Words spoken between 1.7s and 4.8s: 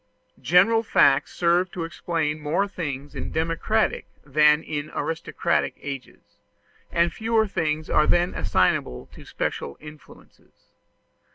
to explain more things in democratic than